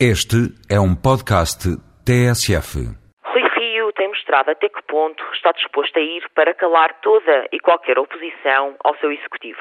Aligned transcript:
Este 0.00 0.50
é 0.68 0.74
um 0.74 0.90
podcast 0.96 1.70
TSF. 2.02 2.82
Rui 3.22 3.42
Rio 3.54 3.92
tem 3.92 4.08
mostrado 4.08 4.50
até 4.50 4.68
que 4.68 4.82
ponto 4.88 5.22
está 5.32 5.52
disposto 5.52 5.96
a 5.96 6.02
ir 6.02 6.28
para 6.34 6.52
calar 6.52 6.98
toda 7.00 7.46
e 7.52 7.60
qualquer 7.60 7.96
oposição 7.96 8.74
ao 8.82 8.96
seu 8.96 9.12
executivo. 9.12 9.60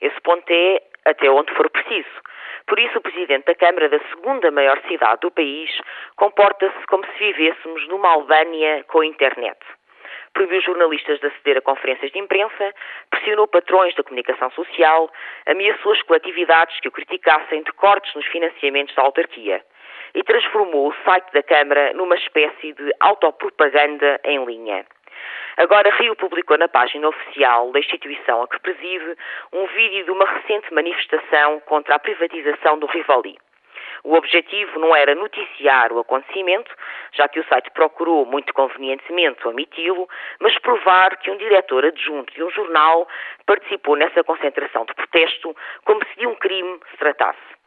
Esse 0.00 0.18
ponto 0.22 0.50
é 0.50 0.80
até 1.04 1.30
onde 1.30 1.52
for 1.52 1.68
preciso. 1.68 2.08
Por 2.66 2.78
isso, 2.78 2.96
o 2.96 3.02
presidente 3.02 3.44
da 3.44 3.54
Câmara 3.54 3.90
da 3.90 4.00
segunda 4.08 4.50
maior 4.50 4.80
cidade 4.88 5.20
do 5.20 5.30
país 5.30 5.68
comporta-se 6.16 6.86
como 6.86 7.04
se 7.04 7.18
vivêssemos 7.18 7.86
numa 7.88 8.08
Albânia 8.08 8.84
com 8.84 9.04
internet 9.04 9.58
proibiu 10.38 10.60
jornalistas 10.60 11.18
de 11.18 11.26
aceder 11.26 11.56
a 11.56 11.60
conferências 11.60 12.12
de 12.12 12.18
imprensa, 12.20 12.72
pressionou 13.10 13.48
patrões 13.48 13.92
da 13.96 14.04
comunicação 14.04 14.48
social, 14.52 15.10
ameaçou 15.44 15.90
as 15.90 16.02
coletividades 16.02 16.78
que 16.78 16.86
o 16.86 16.92
criticassem 16.92 17.64
de 17.64 17.72
cortes 17.72 18.14
nos 18.14 18.24
financiamentos 18.26 18.94
da 18.94 19.02
autarquia 19.02 19.60
e 20.14 20.22
transformou 20.22 20.90
o 20.90 20.94
site 21.04 21.32
da 21.32 21.42
Câmara 21.42 21.92
numa 21.92 22.14
espécie 22.14 22.72
de 22.72 22.92
autopropaganda 23.00 24.20
em 24.22 24.44
linha. 24.44 24.86
Agora, 25.56 25.90
Rio 25.96 26.14
publicou 26.14 26.56
na 26.56 26.68
página 26.68 27.08
oficial 27.08 27.72
da 27.72 27.80
instituição 27.80 28.40
a 28.40 28.46
que 28.46 28.60
preside 28.60 29.16
um 29.52 29.66
vídeo 29.66 30.04
de 30.04 30.10
uma 30.12 30.24
recente 30.24 30.72
manifestação 30.72 31.58
contra 31.66 31.96
a 31.96 31.98
privatização 31.98 32.78
do 32.78 32.86
Rivoli. 32.86 33.36
O 34.04 34.14
objetivo 34.14 34.78
não 34.78 34.94
era 34.94 35.16
noticiar 35.16 35.92
o 35.92 35.98
acontecimento, 35.98 36.72
já 37.12 37.28
que 37.28 37.40
o 37.40 37.44
site 37.44 37.70
procurou 37.70 38.24
muito 38.26 38.52
convenientemente 38.54 39.46
omiti-lo, 39.46 40.08
mas 40.40 40.58
provar 40.58 41.16
que 41.18 41.30
um 41.30 41.36
diretor 41.36 41.84
adjunto 41.84 42.32
de 42.32 42.42
um 42.42 42.50
jornal 42.50 43.08
participou 43.46 43.96
nessa 43.96 44.22
concentração 44.24 44.84
de 44.84 44.94
protesto 44.94 45.56
como 45.84 46.04
se 46.06 46.18
de 46.18 46.26
um 46.26 46.34
crime 46.34 46.78
se 46.90 46.96
tratasse. 46.96 47.58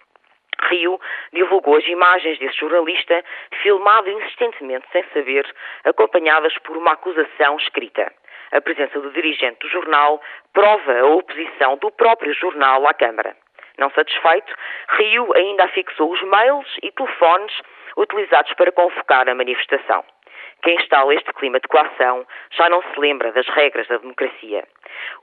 Rio 0.70 1.00
divulgou 1.34 1.78
as 1.78 1.86
imagens 1.88 2.38
desse 2.38 2.58
jornalista, 2.58 3.24
filmado 3.62 4.10
insistentemente 4.10 4.86
sem 4.92 5.04
saber, 5.14 5.46
acompanhadas 5.84 6.56
por 6.60 6.78
uma 6.78 6.94
acusação 6.94 7.58
escrita. 7.58 8.12
A 8.52 8.62
presença 8.62 9.00
do 9.00 9.12
dirigente 9.12 9.60
do 9.60 9.70
jornal 9.70 10.22
prova 10.54 11.00
a 11.00 11.06
oposição 11.06 11.78
do 11.78 11.90
próprio 11.92 12.34
jornal 12.34 12.88
à 12.88 12.94
Câmara. 12.94 13.36
Não 13.78 13.90
satisfeito, 13.92 14.54
Rio 14.90 15.34
ainda 15.36 15.64
afixou 15.64 16.12
os 16.12 16.22
mails 16.22 16.68
e 16.84 16.92
telefones 16.92 17.54
utilizados 17.98 18.54
para 18.54 18.72
convocar 18.72 19.28
a 19.30 19.36
manifestação. 19.36 20.04
Quem 20.64 20.76
instala 20.76 21.16
este 21.16 21.34
clima 21.34 21.60
de 21.60 21.68
coação 21.68 22.26
já 22.52 22.70
não 22.70 22.84
se 22.84 23.00
lembra 23.00 23.32
das 23.32 23.48
regras 23.48 23.88
da 23.88 23.98
democracia. 23.98 24.64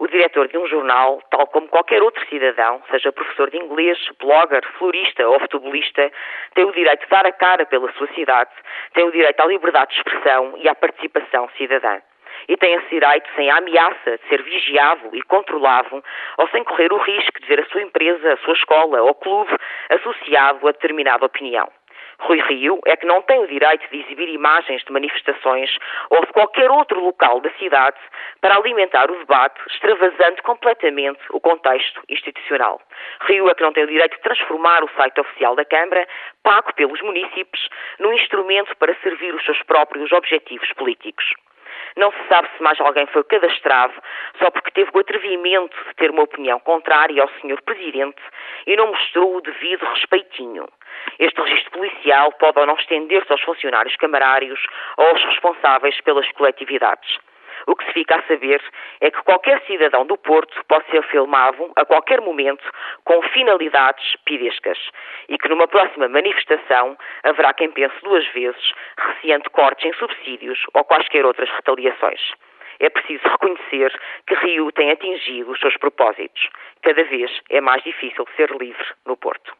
O 0.00 0.08
diretor 0.08 0.48
de 0.48 0.58
um 0.58 0.66
jornal, 0.66 1.22
tal 1.30 1.46
como 1.46 1.68
qualquer 1.68 2.02
outro 2.02 2.26
cidadão, 2.28 2.82
seja 2.90 3.12
professor 3.12 3.48
de 3.50 3.56
inglês, 3.56 3.98
blogger, 4.18 4.66
florista 4.78 5.28
ou 5.28 5.38
futebolista, 5.38 6.10
tem 6.54 6.64
o 6.64 6.72
direito 6.72 7.04
de 7.04 7.10
dar 7.10 7.24
a 7.24 7.32
cara 7.32 7.64
pela 7.66 7.92
sua 7.92 8.08
cidade, 8.08 8.50
tem 8.94 9.04
o 9.04 9.12
direito 9.12 9.40
à 9.40 9.46
liberdade 9.46 9.92
de 9.92 9.98
expressão 9.98 10.54
e 10.56 10.68
à 10.68 10.74
participação 10.74 11.48
cidadã 11.56 12.00
e 12.48 12.56
tem 12.56 12.74
esse 12.74 12.88
direito 12.88 13.28
sem 13.36 13.50
a 13.50 13.58
ameaça 13.58 14.18
de 14.18 14.28
ser 14.28 14.42
vigiado 14.42 15.10
e 15.12 15.22
controlado 15.22 16.02
ou 16.38 16.48
sem 16.48 16.64
correr 16.64 16.92
o 16.92 16.98
risco 16.98 17.40
de 17.40 17.46
ver 17.46 17.60
a 17.60 17.66
sua 17.66 17.82
empresa, 17.82 18.32
a 18.32 18.36
sua 18.38 18.54
escola 18.54 19.02
ou 19.02 19.14
clube 19.14 19.54
associado 19.90 20.66
a 20.66 20.72
determinada 20.72 21.26
opinião. 21.26 21.68
Rui 22.20 22.40
Rio 22.42 22.80
é 22.84 22.96
que 22.96 23.06
não 23.06 23.22
tem 23.22 23.38
o 23.38 23.46
direito 23.46 23.88
de 23.90 24.00
exibir 24.00 24.28
imagens 24.28 24.82
de 24.84 24.92
manifestações 24.92 25.70
ou 26.10 26.20
de 26.24 26.32
qualquer 26.32 26.70
outro 26.70 27.00
local 27.00 27.40
da 27.40 27.50
cidade 27.52 27.96
para 28.40 28.56
alimentar 28.56 29.10
o 29.10 29.18
debate, 29.18 29.60
extravasando 29.70 30.42
completamente 30.42 31.20
o 31.30 31.40
contexto 31.40 32.02
institucional. 32.08 32.80
Rio 33.22 33.48
é 33.48 33.54
que 33.54 33.62
não 33.62 33.72
tem 33.72 33.84
o 33.84 33.88
direito 33.88 34.16
de 34.16 34.22
transformar 34.22 34.82
o 34.82 34.90
site 34.96 35.20
oficial 35.20 35.54
da 35.54 35.64
Câmara, 35.64 36.06
pago 36.42 36.74
pelos 36.74 37.00
municípios, 37.02 37.68
num 37.98 38.12
instrumento 38.12 38.76
para 38.76 38.94
servir 38.96 39.34
os 39.34 39.44
seus 39.44 39.62
próprios 39.62 40.10
objetivos 40.12 40.72
políticos. 40.72 41.24
Não 41.96 42.12
se 42.12 42.28
sabe 42.28 42.48
se 42.56 42.62
mais 42.62 42.80
alguém 42.80 43.06
foi 43.06 43.24
cadastrado 43.24 43.94
só 44.38 44.50
porque 44.50 44.70
teve 44.70 44.90
o 44.94 44.98
atrevimento 44.98 45.76
de 45.88 45.94
ter 45.94 46.10
uma 46.10 46.22
opinião 46.22 46.58
contrária 46.60 47.22
ao 47.22 47.28
Sr. 47.40 47.60
Presidente 47.64 48.22
e 48.66 48.76
não 48.76 48.88
mostrou 48.88 49.36
o 49.36 49.40
devido 49.40 49.84
respeitinho. 49.84 50.66
Este 51.18 51.40
registro 51.40 51.72
policial 51.72 52.32
pode 52.32 52.58
ou 52.58 52.66
não 52.66 52.74
estender-se 52.74 53.32
aos 53.32 53.42
funcionários 53.42 53.96
camarários 53.96 54.60
ou 54.96 55.06
aos 55.06 55.24
responsáveis 55.24 56.00
pelas 56.02 56.30
coletividades. 56.32 57.18
O 57.68 57.76
que 57.76 57.84
se 57.84 57.92
fica 57.92 58.16
a 58.16 58.22
saber 58.22 58.62
é 58.98 59.10
que 59.10 59.22
qualquer 59.24 59.60
cidadão 59.66 60.06
do 60.06 60.16
Porto 60.16 60.58
pode 60.66 60.90
ser 60.90 61.02
filmado 61.02 61.70
a 61.76 61.84
qualquer 61.84 62.18
momento 62.22 62.64
com 63.04 63.20
finalidades 63.28 64.16
pirescas 64.24 64.78
e 65.28 65.36
que 65.36 65.50
numa 65.50 65.68
próxima 65.68 66.08
manifestação 66.08 66.96
haverá 67.22 67.52
quem 67.52 67.70
pense 67.70 67.94
duas 68.02 68.26
vezes, 68.28 68.72
receando 68.98 69.50
cortes 69.50 69.84
em 69.84 69.92
subsídios 69.98 70.58
ou 70.72 70.82
quaisquer 70.82 71.26
outras 71.26 71.50
retaliações. 71.50 72.32
É 72.80 72.88
preciso 72.88 73.28
reconhecer 73.28 73.92
que 74.26 74.34
Rio 74.36 74.72
tem 74.72 74.90
atingido 74.90 75.50
os 75.50 75.60
seus 75.60 75.76
propósitos. 75.76 76.48
Cada 76.80 77.04
vez 77.04 77.30
é 77.50 77.60
mais 77.60 77.82
difícil 77.82 78.26
ser 78.34 78.50
livre 78.52 78.86
no 79.04 79.14
Porto. 79.14 79.58